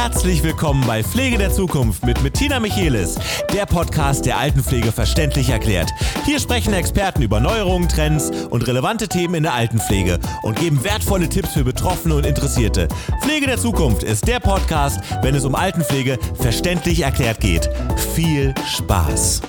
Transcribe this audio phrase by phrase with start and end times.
[0.00, 3.16] Herzlich willkommen bei Pflege der Zukunft mit Bettina Michelis,
[3.52, 5.90] der Podcast, der Altenpflege verständlich erklärt.
[6.24, 11.28] Hier sprechen Experten über Neuerungen, Trends und relevante Themen in der Altenpflege und geben wertvolle
[11.28, 12.86] Tipps für Betroffene und Interessierte.
[13.22, 17.68] Pflege der Zukunft ist der Podcast, wenn es um Altenpflege verständlich erklärt geht.
[18.14, 19.42] Viel Spaß!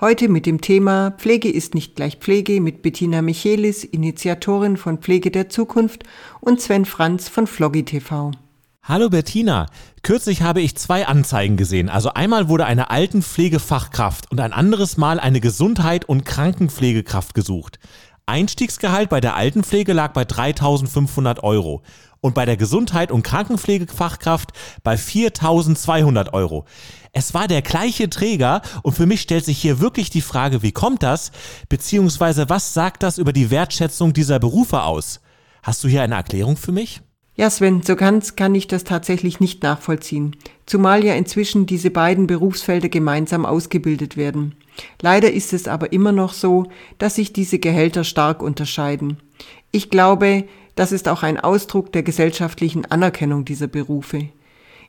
[0.00, 5.32] Heute mit dem Thema Pflege ist nicht gleich Pflege mit Bettina Michelis, Initiatorin von Pflege
[5.32, 6.04] der Zukunft
[6.38, 8.30] und Sven Franz von Floggy TV.
[8.84, 9.66] Hallo Bettina,
[10.02, 11.88] kürzlich habe ich zwei Anzeigen gesehen.
[11.88, 17.80] Also einmal wurde eine Altenpflegefachkraft und ein anderes Mal eine Gesundheit- und Krankenpflegekraft gesucht.
[18.24, 21.82] Einstiegsgehalt bei der Altenpflege lag bei 3500 Euro
[22.20, 26.64] und bei der Gesundheit- und Krankenpflegefachkraft bei 4200 Euro.
[27.12, 30.72] Es war der gleiche Träger und für mich stellt sich hier wirklich die Frage, wie
[30.72, 31.32] kommt das?
[31.68, 35.20] Beziehungsweise was sagt das über die Wertschätzung dieser Berufe aus?
[35.62, 37.00] Hast du hier eine Erklärung für mich?
[37.34, 40.34] Ja, Sven, so ganz kann ich das tatsächlich nicht nachvollziehen,
[40.66, 44.56] zumal ja inzwischen diese beiden Berufsfelder gemeinsam ausgebildet werden.
[45.00, 46.66] Leider ist es aber immer noch so,
[46.98, 49.18] dass sich diese Gehälter stark unterscheiden.
[49.70, 54.28] Ich glaube, das ist auch ein Ausdruck der gesellschaftlichen Anerkennung dieser Berufe.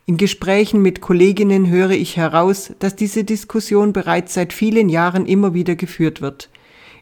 [0.06, 5.52] In Gesprächen mit Kolleginnen höre ich heraus, dass diese Diskussion bereits seit vielen Jahren immer
[5.52, 6.48] wieder geführt wird.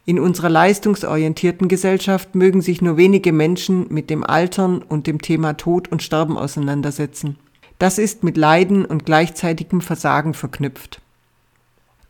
[0.06, 5.52] In unserer leistungsorientierten Gesellschaft mögen sich nur wenige Menschen mit dem Altern und dem Thema
[5.58, 7.36] Tod und Sterben auseinandersetzen.
[7.78, 11.02] Das ist mit Leiden und gleichzeitigem Versagen verknüpft.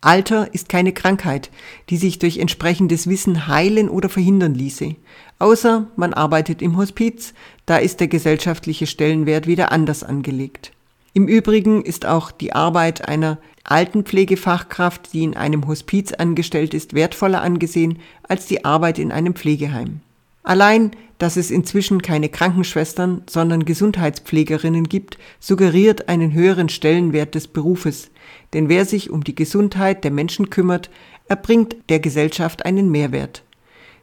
[0.01, 1.51] Alter ist keine Krankheit,
[1.89, 4.95] die sich durch entsprechendes Wissen heilen oder verhindern ließe.
[5.39, 7.33] Außer man arbeitet im Hospiz,
[7.65, 10.71] da ist der gesellschaftliche Stellenwert wieder anders angelegt.
[11.13, 17.41] Im Übrigen ist auch die Arbeit einer Altenpflegefachkraft, die in einem Hospiz angestellt ist, wertvoller
[17.41, 20.01] angesehen als die Arbeit in einem Pflegeheim.
[20.49, 28.09] Allein, dass es inzwischen keine Krankenschwestern, sondern Gesundheitspflegerinnen gibt, suggeriert einen höheren Stellenwert des Berufes,
[28.53, 30.89] denn wer sich um die Gesundheit der Menschen kümmert,
[31.27, 33.43] erbringt der Gesellschaft einen Mehrwert.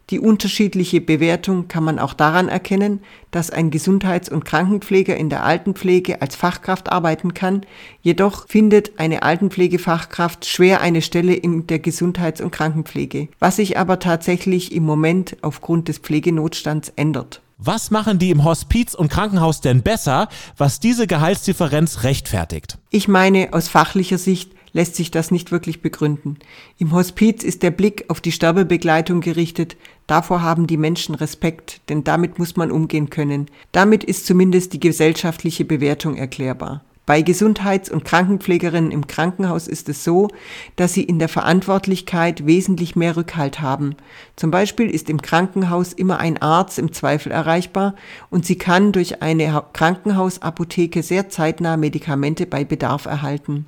[0.09, 3.01] Die unterschiedliche Bewertung kann man auch daran erkennen,
[3.31, 7.65] dass ein Gesundheits- und Krankenpfleger in der Altenpflege als Fachkraft arbeiten kann,
[8.01, 13.99] jedoch findet eine Altenpflegefachkraft schwer eine Stelle in der Gesundheits- und Krankenpflege, was sich aber
[13.99, 17.41] tatsächlich im Moment aufgrund des Pflegenotstands ändert.
[17.57, 22.77] Was machen die im Hospiz und Krankenhaus denn besser, was diese Gehaltsdifferenz rechtfertigt?
[22.91, 26.37] Ich meine, aus fachlicher Sicht lässt sich das nicht wirklich begründen.
[26.77, 32.03] Im Hospiz ist der Blick auf die Sterbebegleitung gerichtet, davor haben die Menschen Respekt, denn
[32.03, 33.47] damit muss man umgehen können.
[33.71, 36.83] Damit ist zumindest die gesellschaftliche Bewertung erklärbar.
[37.07, 40.27] Bei Gesundheits- und Krankenpflegerinnen im Krankenhaus ist es so,
[40.75, 43.95] dass sie in der Verantwortlichkeit wesentlich mehr Rückhalt haben.
[44.35, 47.95] Zum Beispiel ist im Krankenhaus immer ein Arzt im Zweifel erreichbar
[48.29, 53.65] und sie kann durch eine Krankenhausapotheke sehr zeitnah Medikamente bei Bedarf erhalten.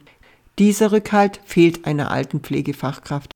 [0.59, 3.31] Dieser Rückhalt fehlt einer alten Pflegefachkraft.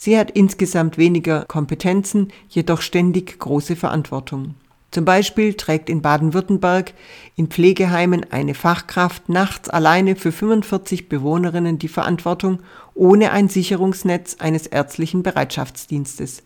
[0.00, 4.54] Sie hat insgesamt weniger Kompetenzen, jedoch ständig große Verantwortung.
[4.92, 6.94] Zum Beispiel trägt in Baden-Württemberg
[7.34, 12.60] in Pflegeheimen eine Fachkraft nachts alleine für 45 Bewohnerinnen die Verantwortung
[12.94, 16.44] ohne ein Sicherungsnetz eines ärztlichen Bereitschaftsdienstes.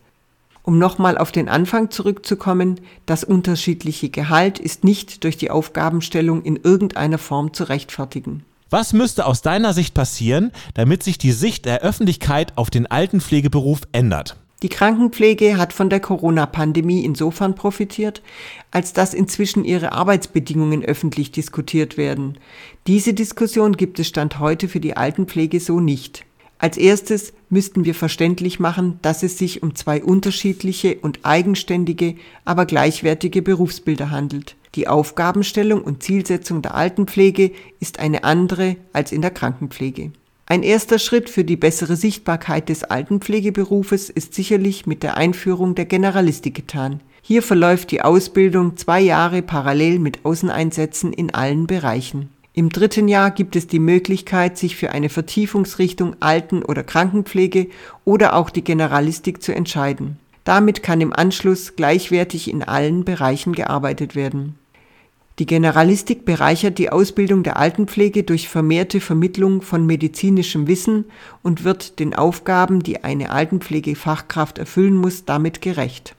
[0.64, 6.56] Um nochmal auf den Anfang zurückzukommen, das unterschiedliche Gehalt ist nicht durch die Aufgabenstellung in
[6.56, 8.44] irgendeiner Form zu rechtfertigen.
[8.70, 13.80] Was müsste aus deiner Sicht passieren, damit sich die Sicht der Öffentlichkeit auf den Altenpflegeberuf
[13.90, 14.36] ändert?
[14.62, 18.22] Die Krankenpflege hat von der Corona-Pandemie insofern profitiert,
[18.70, 22.38] als dass inzwischen ihre Arbeitsbedingungen öffentlich diskutiert werden.
[22.86, 26.24] Diese Diskussion gibt es Stand heute für die Altenpflege so nicht.
[26.60, 32.66] Als erstes müssten wir verständlich machen, dass es sich um zwei unterschiedliche und eigenständige, aber
[32.66, 34.56] gleichwertige Berufsbilder handelt.
[34.74, 40.12] Die Aufgabenstellung und Zielsetzung der Altenpflege ist eine andere als in der Krankenpflege.
[40.44, 45.86] Ein erster Schritt für die bessere Sichtbarkeit des Altenpflegeberufes ist sicherlich mit der Einführung der
[45.86, 47.00] Generalistik getan.
[47.22, 52.28] Hier verläuft die Ausbildung zwei Jahre parallel mit Außeneinsätzen in allen Bereichen.
[52.60, 57.68] Im dritten Jahr gibt es die Möglichkeit, sich für eine Vertiefungsrichtung Alten- oder Krankenpflege
[58.04, 60.18] oder auch die Generalistik zu entscheiden.
[60.44, 64.58] Damit kann im Anschluss gleichwertig in allen Bereichen gearbeitet werden.
[65.38, 71.06] Die Generalistik bereichert die Ausbildung der Altenpflege durch vermehrte Vermittlung von medizinischem Wissen
[71.42, 76.14] und wird den Aufgaben, die eine Altenpflegefachkraft erfüllen muss, damit gerecht.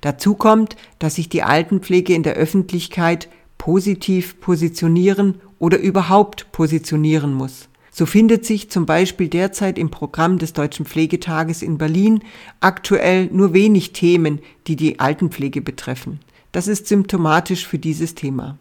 [0.00, 3.28] Dazu kommt, dass sich die Altenpflege in der Öffentlichkeit
[3.60, 7.68] positiv positionieren oder überhaupt positionieren muss.
[7.90, 12.22] So findet sich zum Beispiel derzeit im Programm des Deutschen Pflegetages in Berlin
[12.60, 16.20] aktuell nur wenig Themen, die die Altenpflege betreffen.
[16.52, 18.56] Das ist symptomatisch für dieses Thema.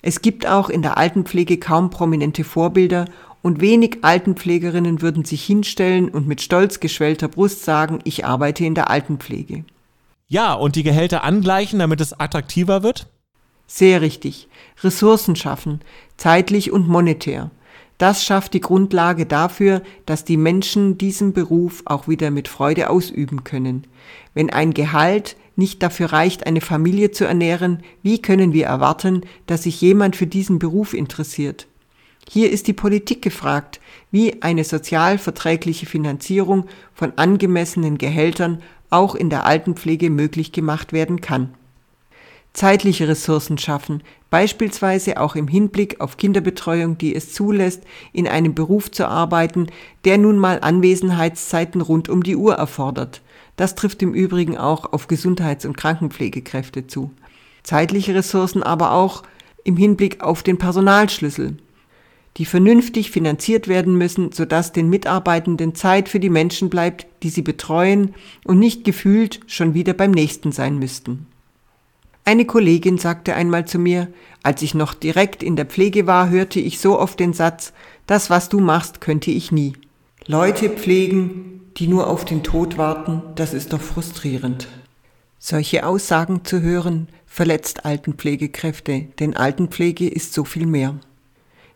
[0.00, 3.06] Es gibt auch in der Altenpflege kaum prominente Vorbilder
[3.42, 8.76] und wenig Altenpflegerinnen würden sich hinstellen und mit stolz geschwellter Brust sagen, ich arbeite in
[8.76, 9.64] der Altenpflege.
[10.28, 13.08] Ja, und die Gehälter angleichen, damit es attraktiver wird?
[13.72, 14.48] Sehr richtig.
[14.82, 15.80] Ressourcen schaffen,
[16.16, 17.52] zeitlich und monetär.
[17.98, 23.44] Das schafft die Grundlage dafür, dass die Menschen diesen Beruf auch wieder mit Freude ausüben
[23.44, 23.86] können.
[24.34, 29.62] Wenn ein Gehalt nicht dafür reicht, eine Familie zu ernähren, wie können wir erwarten, dass
[29.62, 31.68] sich jemand für diesen Beruf interessiert?
[32.28, 33.80] Hier ist die Politik gefragt,
[34.10, 41.54] wie eine sozialverträgliche Finanzierung von angemessenen Gehältern auch in der Altenpflege möglich gemacht werden kann
[42.52, 47.82] zeitliche Ressourcen schaffen, beispielsweise auch im Hinblick auf Kinderbetreuung, die es zulässt,
[48.12, 49.68] in einem Beruf zu arbeiten,
[50.04, 53.22] der nun mal Anwesenheitszeiten rund um die Uhr erfordert.
[53.56, 57.10] Das trifft im Übrigen auch auf Gesundheits- und Krankenpflegekräfte zu.
[57.62, 59.22] Zeitliche Ressourcen aber auch
[59.64, 61.58] im Hinblick auf den Personalschlüssel,
[62.36, 67.42] die vernünftig finanziert werden müssen, sodass den Mitarbeitenden Zeit für die Menschen bleibt, die sie
[67.42, 68.14] betreuen
[68.44, 71.26] und nicht gefühlt schon wieder beim nächsten sein müssten.
[72.30, 74.06] Eine Kollegin sagte einmal zu mir,
[74.44, 77.72] als ich noch direkt in der Pflege war, hörte ich so oft den Satz,
[78.06, 79.72] das, was du machst, könnte ich nie.
[80.26, 84.68] Leute pflegen, die nur auf den Tod warten, das ist doch frustrierend.
[85.40, 91.00] Solche Aussagen zu hören, verletzt Altenpflegekräfte, denn Altenpflege ist so viel mehr.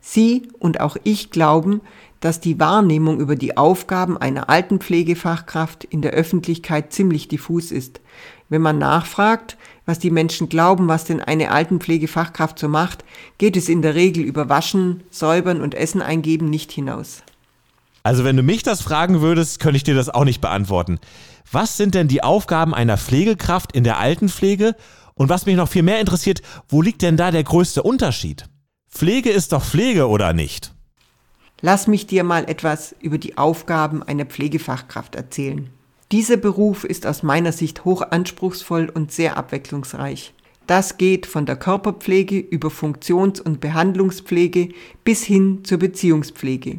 [0.01, 1.81] Sie und auch ich glauben,
[2.21, 8.01] dass die Wahrnehmung über die Aufgaben einer Altenpflegefachkraft in der Öffentlichkeit ziemlich diffus ist.
[8.55, 13.05] Wenn man nachfragt, was die Menschen glauben, was denn eine Altenpflegefachkraft so macht,
[13.37, 17.25] geht es in der Regel über Waschen, Säubern und Essen eingeben nicht hinaus.
[18.05, 21.01] Also wenn du mich das fragen würdest, könnte ich dir das auch nicht beantworten.
[21.51, 24.77] Was sind denn die Aufgaben einer Pflegekraft in der Altenpflege?
[25.15, 28.45] Und was mich noch viel mehr interessiert, wo liegt denn da der größte Unterschied?
[28.89, 30.73] Pflege ist doch Pflege oder nicht?
[31.61, 35.71] Lass mich dir mal etwas über die Aufgaben einer Pflegefachkraft erzählen.
[36.13, 40.35] Dieser Beruf ist aus meiner Sicht hoch anspruchsvoll und sehr abwechslungsreich.
[40.67, 44.69] Das geht von der Körperpflege über Funktions- und Behandlungspflege
[45.03, 46.79] bis hin zur Beziehungspflege.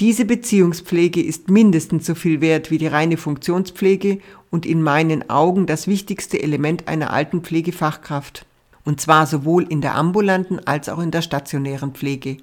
[0.00, 4.18] Diese Beziehungspflege ist mindestens so viel wert wie die reine Funktionspflege
[4.50, 8.44] und in meinen Augen das wichtigste Element einer Altenpflegefachkraft.
[8.84, 12.38] Und zwar sowohl in der ambulanten als auch in der stationären Pflege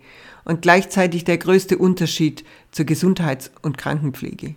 [0.45, 4.55] und gleichzeitig der größte Unterschied zur Gesundheits- und Krankenpflege.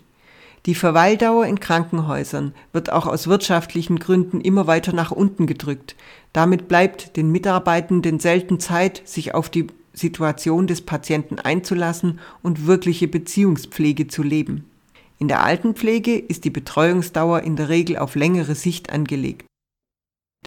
[0.67, 5.97] Die Verweildauer in Krankenhäusern wird auch aus wirtschaftlichen Gründen immer weiter nach unten gedrückt.
[6.33, 13.09] Damit bleibt den Mitarbeitenden selten Zeit, sich auf die Situation des Patienten einzulassen und wirkliche
[13.09, 14.71] Beziehungspflege zu leben.
[15.19, 19.47] In der Altenpflege ist die Betreuungsdauer in der Regel auf längere Sicht angelegt.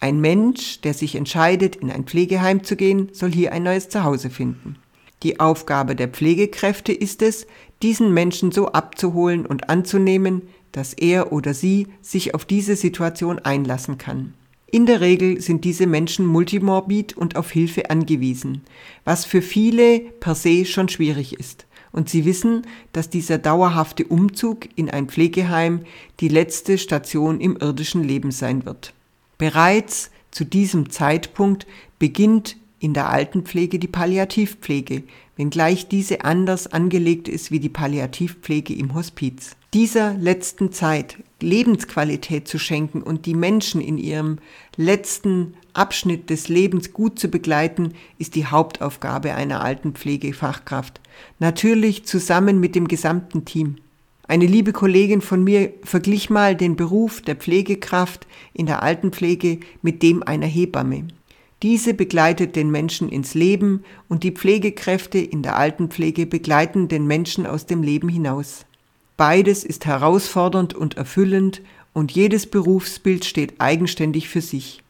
[0.02, 4.30] Ein Mensch, der sich entscheidet, in ein Pflegeheim zu gehen, soll hier ein neues Zuhause
[4.30, 4.78] finden.
[5.26, 7.48] Die Aufgabe der Pflegekräfte ist es,
[7.82, 13.98] diesen Menschen so abzuholen und anzunehmen, dass er oder sie sich auf diese Situation einlassen
[13.98, 14.36] kann.
[14.68, 18.62] In der Regel sind diese Menschen multimorbid und auf Hilfe angewiesen,
[19.04, 21.66] was für viele per se schon schwierig ist.
[21.92, 22.62] Und sie wissen,
[22.94, 25.86] dass dieser dauerhafte Umzug in ein Pflegeheim
[26.20, 28.94] die letzte Station im irdischen Leben sein wird.
[29.40, 31.66] Bereits zu diesem Zeitpunkt
[31.98, 35.04] beginnt in der Altenpflege die Palliativpflege,
[35.38, 39.56] wenngleich diese anders angelegt ist wie die Palliativpflege im Hospiz.
[39.74, 44.38] Dieser letzten Zeit Lebensqualität zu schenken und die Menschen in ihrem
[44.78, 51.02] letzten Abschnitt des Lebens gut zu begleiten, ist die Hauptaufgabe einer Altenpflegefachkraft.
[51.40, 53.76] Natürlich zusammen mit dem gesamten Team.
[54.28, 60.02] Eine liebe Kollegin von mir verglich mal den Beruf der Pflegekraft in der Altenpflege mit
[60.02, 61.08] dem einer Hebamme.
[61.62, 67.46] Diese begleitet den Menschen ins Leben und die Pflegekräfte in der Altenpflege begleiten den Menschen
[67.46, 68.66] aus dem Leben hinaus.
[69.18, 71.62] Beides ist herausfordernd und erfüllend
[71.94, 74.84] und jedes Berufsbild steht eigenständig für sich.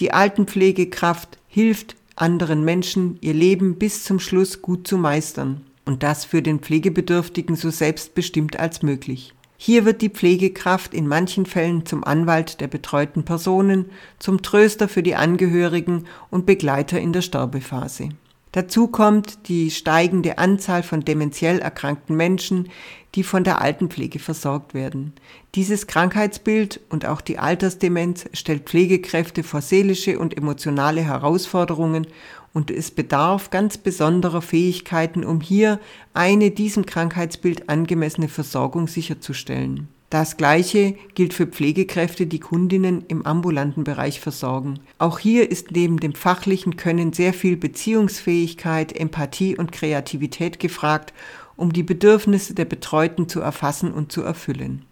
[0.00, 6.24] Die Altenpflegekraft hilft anderen Menschen, ihr Leben bis zum Schluss gut zu meistern und das
[6.24, 9.32] für den Pflegebedürftigen so selbstbestimmt als möglich.
[9.62, 15.02] Hier wird die Pflegekraft in manchen Fällen zum Anwalt der betreuten Personen, zum Tröster für
[15.02, 18.08] die Angehörigen und Begleiter in der Sterbephase.
[18.52, 22.70] Dazu kommt die steigende Anzahl von dementiell erkrankten Menschen,
[23.14, 25.12] die von der Altenpflege versorgt werden.
[25.54, 32.06] Dieses Krankheitsbild und auch die Altersdemenz stellt Pflegekräfte vor seelische und emotionale Herausforderungen
[32.52, 35.80] und es bedarf ganz besonderer Fähigkeiten, um hier
[36.14, 39.88] eine diesem Krankheitsbild angemessene Versorgung sicherzustellen.
[40.10, 44.80] Das Gleiche gilt für Pflegekräfte, die Kundinnen im ambulanten Bereich versorgen.
[44.98, 51.14] Auch hier ist neben dem fachlichen Können sehr viel Beziehungsfähigkeit, Empathie und Kreativität gefragt,
[51.54, 54.84] um die Bedürfnisse der Betreuten zu erfassen und zu erfüllen.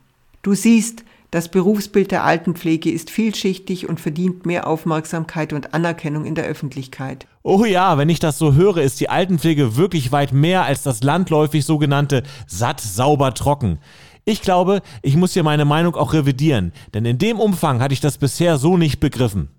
[0.43, 6.35] Du siehst, das Berufsbild der Altenpflege ist vielschichtig und verdient mehr Aufmerksamkeit und Anerkennung in
[6.35, 7.27] der Öffentlichkeit.
[7.43, 11.03] Oh ja, wenn ich das so höre, ist die Altenpflege wirklich weit mehr als das
[11.03, 13.79] landläufig sogenannte satt, sauber, trocken.
[14.25, 18.01] Ich glaube, ich muss hier meine Meinung auch revidieren, denn in dem Umfang hatte ich
[18.01, 19.51] das bisher so nicht begriffen.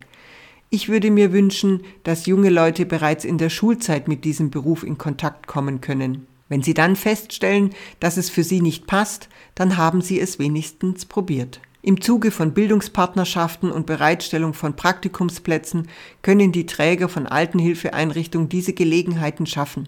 [0.71, 4.99] Ich würde mir wünschen, dass junge Leute bereits in der Schulzeit mit diesem Beruf in
[4.99, 6.27] Kontakt kommen können.
[6.49, 11.05] Wenn sie dann feststellen, dass es für sie nicht passt, dann haben sie es wenigstens
[11.05, 11.61] probiert.
[11.81, 15.87] Im Zuge von Bildungspartnerschaften und Bereitstellung von Praktikumsplätzen
[16.21, 19.87] können die Träger von Altenhilfeeinrichtungen diese Gelegenheiten schaffen.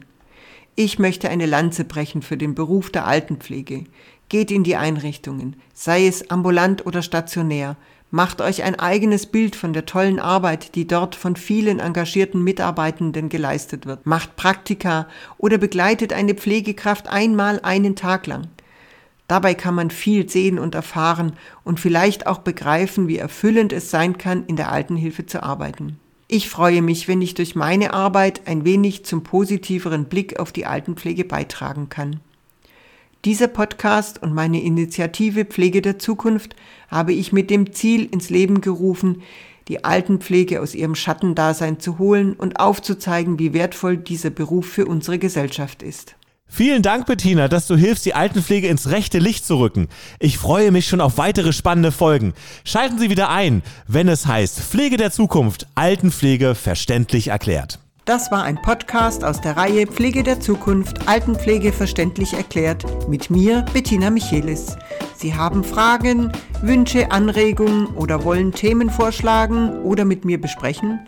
[0.75, 3.83] Ich möchte eine Lanze brechen für den Beruf der Altenpflege.
[4.29, 7.75] Geht in die Einrichtungen, sei es ambulant oder stationär,
[8.11, 13.29] macht euch ein eigenes Bild von der tollen Arbeit, die dort von vielen engagierten Mitarbeitenden
[13.29, 14.05] geleistet wird.
[14.05, 18.47] Macht Praktika oder begleitet eine Pflegekraft einmal einen Tag lang.
[19.27, 24.17] Dabei kann man viel sehen und erfahren und vielleicht auch begreifen, wie erfüllend es sein
[24.17, 25.97] kann, in der Altenhilfe zu arbeiten.
[26.27, 30.65] Ich freue mich, wenn ich durch meine Arbeit ein wenig zum positiveren Blick auf die
[30.65, 32.19] Altenpflege beitragen kann.
[33.23, 36.55] Dieser Podcast und meine Initiative Pflege der Zukunft
[36.87, 39.21] habe ich mit dem Ziel ins Leben gerufen,
[39.67, 45.19] die Altenpflege aus ihrem Schattendasein zu holen und aufzuzeigen, wie wertvoll dieser Beruf für unsere
[45.19, 46.15] Gesellschaft ist.
[46.47, 49.87] Vielen Dank, Bettina, dass du hilfst, die Altenpflege ins rechte Licht zu rücken.
[50.19, 52.33] Ich freue mich schon auf weitere spannende Folgen.
[52.65, 57.79] Schalten Sie wieder ein, wenn es heißt Pflege der Zukunft, Altenpflege verständlich erklärt.
[58.11, 63.65] Das war ein Podcast aus der Reihe Pflege der Zukunft, Altenpflege verständlich erklärt mit mir,
[63.71, 64.75] Bettina Michelis.
[65.15, 66.29] Sie haben Fragen,
[66.61, 70.99] Wünsche, Anregungen oder wollen Themen vorschlagen oder mit mir besprechen?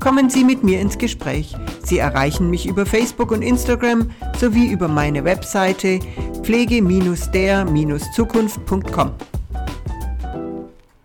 [0.00, 1.54] Kommen Sie mit mir ins Gespräch.
[1.84, 6.00] Sie erreichen mich über Facebook und Instagram sowie über meine Webseite
[6.42, 9.10] pflege-der-zukunft.com.